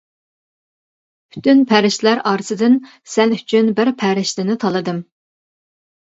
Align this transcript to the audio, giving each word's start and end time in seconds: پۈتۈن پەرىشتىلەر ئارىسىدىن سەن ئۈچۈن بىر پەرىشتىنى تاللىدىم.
پۈتۈن 1.35 1.61
پەرىشتىلەر 1.73 2.21
ئارىسىدىن 2.31 2.79
سەن 3.17 3.37
ئۈچۈن 3.37 3.71
بىر 3.83 3.93
پەرىشتىنى 4.01 4.59
تاللىدىم. 4.67 5.05